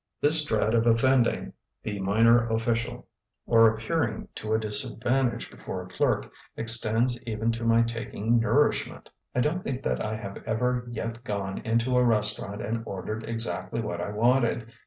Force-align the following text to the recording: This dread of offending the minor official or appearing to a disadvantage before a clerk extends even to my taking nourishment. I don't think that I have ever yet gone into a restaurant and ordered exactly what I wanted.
This 0.19 0.43
dread 0.43 0.73
of 0.73 0.87
offending 0.87 1.53
the 1.83 1.99
minor 1.99 2.49
official 2.51 3.07
or 3.45 3.69
appearing 3.69 4.29
to 4.33 4.51
a 4.55 4.59
disadvantage 4.59 5.51
before 5.51 5.83
a 5.83 5.87
clerk 5.87 6.31
extends 6.57 7.19
even 7.27 7.51
to 7.51 7.63
my 7.63 7.83
taking 7.83 8.39
nourishment. 8.39 9.11
I 9.35 9.41
don't 9.41 9.63
think 9.63 9.83
that 9.83 10.03
I 10.03 10.15
have 10.15 10.37
ever 10.47 10.87
yet 10.89 11.23
gone 11.23 11.59
into 11.59 11.95
a 11.97 12.03
restaurant 12.03 12.63
and 12.63 12.81
ordered 12.83 13.27
exactly 13.29 13.79
what 13.79 14.01
I 14.01 14.09
wanted. 14.09 14.71